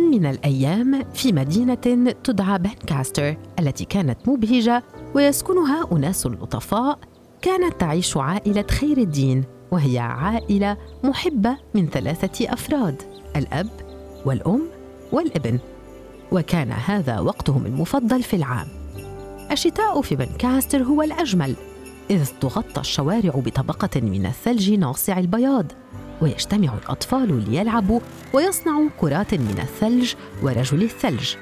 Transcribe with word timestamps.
من 0.00 0.26
الأيام 0.26 1.04
في 1.14 1.32
مدينة 1.32 2.14
تدعى 2.24 2.58
بانكاستر 2.58 3.36
التي 3.58 3.84
كانت 3.84 4.28
مبهجة 4.28 4.82
ويسكنها 5.14 5.88
أناس 5.92 6.26
لطفاء 6.26 6.98
كانت 7.42 7.80
تعيش 7.80 8.16
عائلة 8.16 8.64
خير 8.70 8.98
الدين 8.98 9.44
وهي 9.70 9.98
عائلة 9.98 10.76
محبة 11.04 11.56
من 11.74 11.86
ثلاثة 11.86 12.52
أفراد 12.52 13.02
الأب 13.36 13.68
والأم 14.26 14.62
والابن. 15.12 15.58
وكان 16.32 16.72
هذا 16.72 17.20
وقتهم 17.20 17.66
المفضل 17.66 18.22
في 18.22 18.36
العام. 18.36 18.66
الشتاء 19.50 20.00
في 20.00 20.16
بنكاستر 20.16 20.82
هو 20.82 21.02
الأجمل 21.02 21.54
إذ 22.10 22.26
تغطى 22.40 22.80
الشوارع 22.80 23.30
بطبقة 23.30 24.00
من 24.00 24.26
الثلج 24.26 24.72
ناصع 24.72 25.18
البياض. 25.18 25.66
ويجتمع 26.22 26.74
الأطفال 26.74 27.50
ليلعبوا 27.50 28.00
ويصنعوا 28.32 28.88
كرات 29.00 29.34
من 29.34 29.58
الثلج 29.62 30.14
ورجل 30.42 30.82
الثلج. 30.82 31.34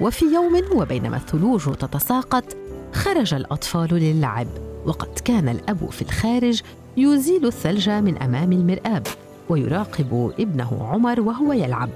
وفي 0.00 0.24
يوم 0.24 0.62
وبينما 0.74 1.16
الثلوج 1.16 1.72
تتساقط 1.74 2.56
خرج 2.92 3.34
الأطفال 3.34 3.94
للعب 3.94 4.46
وقد 4.86 5.18
كان 5.18 5.48
الأب 5.48 5.90
في 5.90 6.02
الخارج 6.02 6.60
يزيل 6.96 7.46
الثلج 7.46 7.90
من 7.90 8.22
أمام 8.22 8.52
المرآب 8.52 9.06
ويراقب 9.48 10.32
ابنه 10.38 10.88
عمر 10.90 11.20
وهو 11.20 11.52
يلعب. 11.52 11.90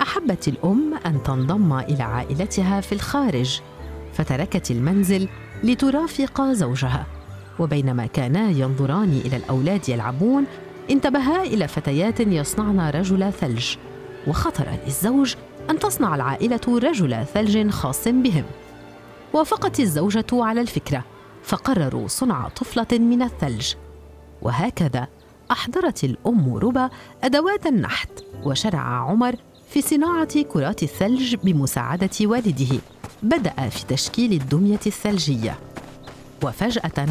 أحبت 0.00 0.48
الأم 0.48 0.94
أن 1.06 1.22
تنضم 1.22 1.72
إلى 1.78 2.02
عائلتها 2.02 2.80
في 2.80 2.92
الخارج 2.92 3.60
فتركت 4.12 4.70
المنزل 4.70 5.28
لترافق 5.64 6.42
زوجها. 6.52 7.06
وبينما 7.58 8.06
كانا 8.06 8.50
ينظران 8.50 9.20
إلى 9.24 9.36
الأولاد 9.36 9.88
يلعبون 9.88 10.44
انتبها 10.90 11.42
إلى 11.42 11.68
فتيات 11.68 12.20
يصنعن 12.20 12.80
رجل 12.80 13.32
ثلج 13.32 13.76
وخطر 14.26 14.66
للزوج 14.86 15.34
أن 15.70 15.78
تصنع 15.78 16.14
العائلة 16.14 16.60
رجل 16.68 17.24
ثلج 17.34 17.70
خاص 17.70 18.08
بهم. 18.08 18.44
وافقت 19.32 19.80
الزوجة 19.80 20.26
على 20.32 20.60
الفكرة 20.60 21.04
فقرروا 21.42 22.08
صنع 22.08 22.48
طفلة 22.48 22.98
من 22.98 23.22
الثلج. 23.22 23.74
وهكذا 24.42 25.08
أحضرت 25.50 26.04
الأم 26.04 26.54
ربا 26.54 26.90
أدوات 27.24 27.66
النحت 27.66 28.10
وشرع 28.44 28.80
عمر 28.80 29.34
في 29.70 29.82
صناعة 29.82 30.42
كرات 30.42 30.82
الثلج 30.82 31.34
بمساعدة 31.34 32.10
والده. 32.20 32.78
بدأ 33.22 33.68
في 33.68 33.86
تشكيل 33.86 34.32
الدمية 34.32 34.80
الثلجية. 34.86 35.58
وفجأة 36.42 37.06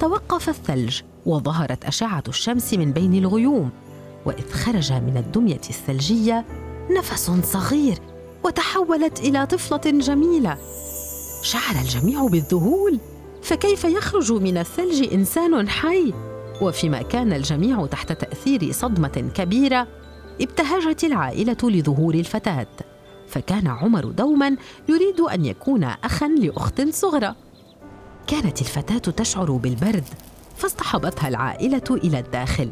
توقف 0.00 0.48
الثلج 0.48 1.00
وظهرت 1.28 1.84
أشعة 1.84 2.22
الشمس 2.28 2.74
من 2.74 2.92
بين 2.92 3.14
الغيوم 3.14 3.70
وإذ 4.26 4.50
خرج 4.50 4.92
من 4.92 5.16
الدمية 5.16 5.60
الثلجية 5.70 6.44
نفس 6.98 7.30
صغير 7.30 7.98
وتحولت 8.44 9.20
إلى 9.20 9.46
طفلة 9.46 10.00
جميلة. 10.00 10.58
شعر 11.42 11.82
الجميع 11.82 12.26
بالذهول 12.26 12.98
فكيف 13.42 13.84
يخرج 13.84 14.32
من 14.32 14.58
الثلج 14.58 15.12
إنسان 15.12 15.68
حي؟ 15.68 16.12
وفيما 16.62 17.02
كان 17.02 17.32
الجميع 17.32 17.86
تحت 17.86 18.12
تأثير 18.12 18.72
صدمة 18.72 19.30
كبيرة 19.34 19.86
ابتهجت 20.40 21.04
العائلة 21.04 21.56
لظهور 21.62 22.14
الفتاة. 22.14 22.66
فكان 23.28 23.66
عمر 23.66 24.04
دوما 24.04 24.56
يريد 24.88 25.20
أن 25.20 25.44
يكون 25.44 25.84
اخا 25.84 26.28
لأخت 26.28 26.88
صغرى. 26.88 27.34
كانت 28.26 28.60
الفتاة 28.60 29.12
تشعر 29.12 29.52
بالبرد 29.52 30.04
فاصطحبتها 30.58 31.28
العائلة 31.28 31.82
إلى 31.90 32.18
الداخل. 32.18 32.70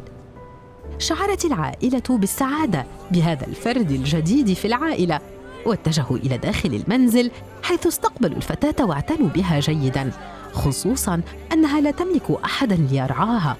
شعرت 0.99 1.45
العائلة 1.45 2.03
بالسعادة 2.09 2.85
بهذا 3.11 3.47
الفرد 3.47 3.91
الجديد 3.91 4.53
في 4.53 4.65
العائلة 4.65 5.19
واتجهوا 5.65 6.17
إلى 6.17 6.37
داخل 6.37 6.73
المنزل 6.73 7.31
حيث 7.63 7.87
استقبلوا 7.87 8.37
الفتاة 8.37 8.85
واعتنوا 8.85 9.27
بها 9.27 9.59
جيدا 9.59 10.11
خصوصا 10.53 11.21
أنها 11.53 11.81
لا 11.81 11.91
تملك 11.91 12.31
احدا 12.45 12.75
ليرعاها. 12.75 13.57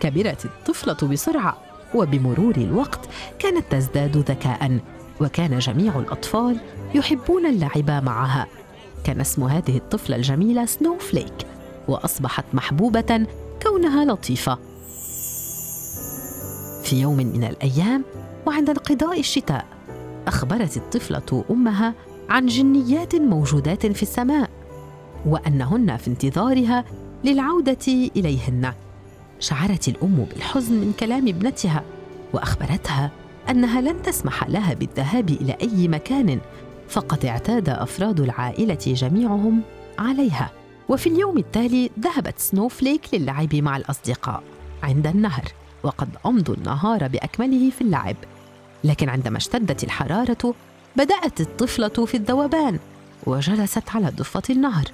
كبرت 0.00 0.44
الطفلة 0.44 1.08
بسرعة 1.08 1.56
وبمرور 1.94 2.56
الوقت 2.56 3.00
كانت 3.38 3.64
تزداد 3.70 4.16
ذكاء 4.16 4.78
وكان 5.20 5.58
جميع 5.58 5.98
الأطفال 5.98 6.60
يحبون 6.94 7.46
اللعب 7.46 7.90
معها. 7.90 8.46
كان 9.04 9.20
اسم 9.20 9.42
هذه 9.42 9.76
الطفلة 9.76 10.16
الجميلة 10.16 10.66
سنو 10.66 10.98
فليك 10.98 11.46
وأصبحت 11.88 12.44
محبوبة 12.52 13.26
كونها 13.66 14.04
لطيفة. 14.04 14.58
في 16.82 17.00
يوم 17.00 17.16
من 17.16 17.44
الأيام 17.44 18.04
وعند 18.46 18.70
انقضاء 18.70 19.20
الشتاء 19.20 19.66
أخبرت 20.26 20.76
الطفلة 20.76 21.44
أمها 21.50 21.94
عن 22.28 22.46
جنيات 22.46 23.14
موجودات 23.14 23.86
في 23.86 24.02
السماء 24.02 24.50
وأنهن 25.26 25.96
في 25.96 26.08
انتظارها 26.08 26.84
للعودة 27.24 28.10
إليهن. 28.16 28.72
شعرت 29.40 29.88
الأم 29.88 30.26
بالحزن 30.30 30.74
من 30.74 30.92
كلام 31.00 31.28
ابنتها 31.28 31.82
وأخبرتها 32.32 33.10
أنها 33.50 33.80
لن 33.80 34.02
تسمح 34.02 34.48
لها 34.48 34.74
بالذهاب 34.74 35.30
إلى 35.30 35.56
أي 35.62 35.88
مكان 35.88 36.40
فقد 36.88 37.24
اعتاد 37.24 37.68
أفراد 37.68 38.20
العائلة 38.20 38.74
جميعهم 38.74 39.60
عليها. 39.98 40.50
وفي 40.88 41.08
اليوم 41.08 41.38
التالي 41.38 41.90
ذهبت 42.00 42.38
سنوفليك 42.38 43.02
للعب 43.12 43.54
مع 43.54 43.76
الأصدقاء 43.76 44.42
عند 44.82 45.06
النهر 45.06 45.44
وقد 45.82 46.08
أمضوا 46.26 46.54
النهار 46.54 47.08
بأكمله 47.08 47.70
في 47.70 47.80
اللعب. 47.80 48.16
لكن 48.84 49.08
عندما 49.08 49.36
اشتدت 49.36 49.84
الحرارة 49.84 50.54
بدأت 50.96 51.40
الطفلة 51.40 51.88
في 51.88 52.16
الذوبان 52.16 52.78
وجلست 53.26 53.90
على 53.94 54.06
ضفة 54.08 54.42
النهر. 54.50 54.84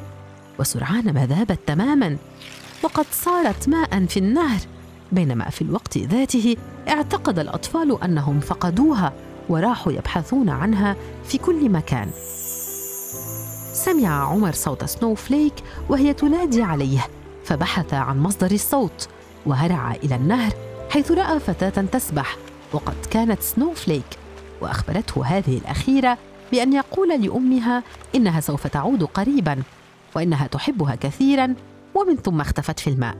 وسرعان 0.59 1.15
ما 1.15 1.27
ذابت 1.27 1.59
تماما 1.67 2.17
وقد 2.83 3.07
صارت 3.13 3.69
ماء 3.69 4.07
في 4.07 4.17
النهر. 4.17 4.61
بينما 5.13 5.51
في 5.51 5.63
الوقت 5.63 5.99
ذاته 5.99 6.57
اعتقد 6.89 7.39
الأطفال 7.39 8.05
أنهم 8.05 8.41
فقدوها 8.41 9.13
وراحوا 9.49 9.93
يبحثون 9.93 10.49
عنها 10.49 10.97
في 11.25 11.39
كل 11.39 11.71
مكان. 11.71 12.11
سمع 13.73 14.31
عمر 14.31 14.53
صوت 14.53 14.85
سنو 14.85 15.15
فليك 15.15 15.55
وهي 15.89 16.15
تنادي 16.15 16.63
عليه 16.63 17.07
فبحث 17.45 17.95
عن 17.95 18.19
مصدر 18.21 18.51
الصوت 18.51 19.09
وهرع 19.47 19.93
إلى 19.93 20.15
النهر 20.15 20.53
حيث 20.91 21.13
رأى 21.13 21.41
فتاة 21.41 21.83
تسبح 21.83 22.37
وقد 22.73 22.95
كانت 23.11 23.43
سنو 23.43 23.73
فليك 23.73 24.19
وأخبرته 24.61 25.25
هذه 25.27 25.59
الأخيرة 25.59 26.19
بأن 26.53 26.73
يقول 26.73 27.23
لأمها 27.23 27.83
إنها 28.15 28.41
سوف 28.41 28.67
تعود 28.67 29.05
قريبا 29.05 29.63
وإنها 30.17 30.47
تحبها 30.47 30.95
كثيرا 30.95 31.55
ومن 31.95 32.17
ثم 32.17 32.41
اختفت 32.41 32.81
في 32.81 32.91
الماء. 32.91 33.17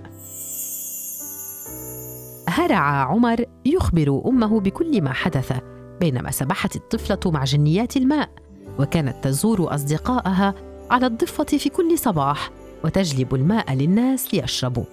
هرع 2.49 2.79
عمر 2.81 3.45
يخبر 3.65 4.23
أمه 4.27 4.61
بكل 4.61 5.03
ما 5.03 5.13
حدث 5.13 5.53
بينما 6.01 6.31
سبحت 6.31 6.77
الطفلة 6.77 7.33
مع 7.33 7.45
جنيات 7.45 7.97
الماء. 7.97 8.42
وكانت 8.83 9.25
تزور 9.25 9.75
اصدقائها 9.75 10.55
على 10.91 11.07
الضفة 11.07 11.45
في 11.45 11.69
كل 11.69 11.99
صباح 11.99 12.51
وتجلب 12.85 13.35
الماء 13.35 13.75
للناس 13.75 14.35
ليشربوا. 14.35 14.85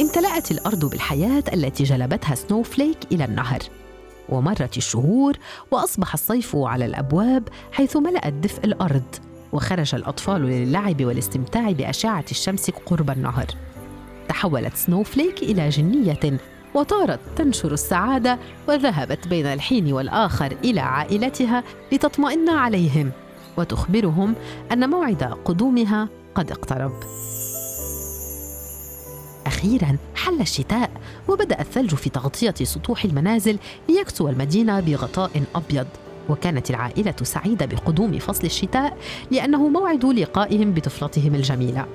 امتلأت 0.00 0.50
الأرض 0.50 0.90
بالحياة 0.90 1.44
التي 1.52 1.84
جلبتها 1.84 2.34
سنو 2.34 2.62
فليك 2.62 2.98
إلى 3.12 3.24
النهر. 3.24 3.58
ومرت 4.28 4.76
الشهور 4.76 5.36
وأصبح 5.70 6.12
الصيف 6.14 6.56
على 6.56 6.84
الأبواب 6.84 7.48
حيث 7.72 7.96
ملأت 7.96 8.32
دفء 8.32 8.64
الأرض 8.64 9.14
وخرج 9.52 9.94
الأطفال 9.94 10.42
للعب 10.42 11.04
والاستمتاع 11.04 11.72
بأشعة 11.72 12.24
الشمس 12.30 12.70
قرب 12.70 13.10
النهر. 13.10 13.46
تحولت 14.28 14.76
سنوفليك 14.76 15.42
إلى 15.42 15.68
جنية 15.68 16.38
وطارت 16.78 17.20
تنشر 17.36 17.72
السعادة 17.72 18.38
وذهبت 18.68 19.28
بين 19.28 19.46
الحين 19.46 19.92
والآخر 19.92 20.56
إلى 20.64 20.80
عائلتها 20.80 21.64
لتطمئن 21.92 22.48
عليهم 22.48 23.10
وتخبرهم 23.56 24.34
أن 24.72 24.90
موعد 24.90 25.22
قدومها 25.44 26.08
قد 26.34 26.50
اقترب. 26.50 26.92
أخيرا 29.46 29.96
حل 30.14 30.40
الشتاء 30.40 30.90
وبدأ 31.28 31.60
الثلج 31.60 31.94
في 31.94 32.10
تغطية 32.10 32.54
سطوح 32.62 33.04
المنازل 33.04 33.58
ليكسو 33.88 34.28
المدينة 34.28 34.80
بغطاء 34.80 35.42
أبيض. 35.54 35.86
وكانت 36.28 36.70
العائلة 36.70 37.14
سعيدة 37.22 37.66
بقدوم 37.66 38.18
فصل 38.18 38.44
الشتاء 38.44 38.96
لأنه 39.30 39.68
موعد 39.68 40.04
لقائهم 40.04 40.72
بطفلتهم 40.72 41.34
الجميلة. 41.34 41.86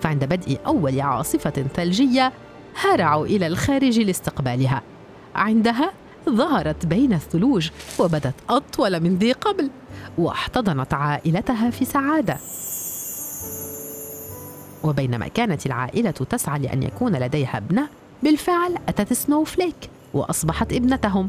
فعند 0.00 0.24
بدء 0.24 0.58
أول 0.66 1.00
عاصفة 1.00 1.50
ثلجية 1.74 2.32
هرعوا 2.76 3.26
إلى 3.26 3.46
الخارج 3.46 4.00
لاستقبالها. 4.00 4.82
عندها 5.34 5.92
ظهرت 6.28 6.86
بين 6.86 7.12
الثلوج 7.12 7.70
وبدت 7.98 8.34
أطول 8.50 9.00
من 9.00 9.16
ذي 9.18 9.32
قبل 9.32 9.70
واحتضنت 10.18 10.94
عائلتها 10.94 11.70
في 11.70 11.84
سعادة. 11.84 12.36
وبينما 14.84 15.28
كانت 15.28 15.66
العائلة 15.66 16.10
تسعى 16.10 16.58
لأن 16.58 16.82
يكون 16.82 17.16
لديها 17.16 17.56
ابنة 17.56 17.88
بالفعل 18.22 18.76
أتت 18.88 19.12
سنو 19.12 19.44
فليك 19.44 19.90
وأصبحت 20.14 20.72
ابنتهم. 20.72 21.28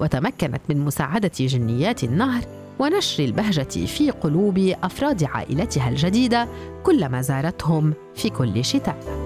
وتمكنت 0.00 0.60
من 0.68 0.84
مساعدة 0.84 1.30
جنيات 1.40 2.04
النهر 2.04 2.42
ونشر 2.78 3.24
البهجة 3.24 3.86
في 3.86 4.10
قلوب 4.10 4.74
أفراد 4.82 5.24
عائلتها 5.24 5.88
الجديدة 5.88 6.48
كلما 6.82 7.22
زارتهم 7.22 7.94
في 8.14 8.30
كل 8.30 8.64
شتاء. 8.64 9.21